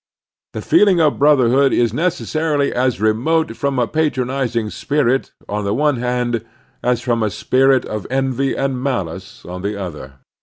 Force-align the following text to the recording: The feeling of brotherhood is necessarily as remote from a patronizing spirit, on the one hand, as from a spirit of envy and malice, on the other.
The 0.53 0.63
feeling 0.63 0.99
of 0.99 1.19
brotherhood 1.19 1.71
is 1.71 1.93
necessarily 1.93 2.73
as 2.73 2.99
remote 2.99 3.55
from 3.55 3.77
a 3.77 3.85
patronizing 3.87 4.71
spirit, 4.71 5.31
on 5.47 5.63
the 5.63 5.75
one 5.75 5.97
hand, 5.97 6.43
as 6.81 7.01
from 7.01 7.21
a 7.21 7.29
spirit 7.29 7.85
of 7.85 8.07
envy 8.09 8.55
and 8.55 8.81
malice, 8.81 9.45
on 9.45 9.61
the 9.61 9.79
other. 9.79 10.13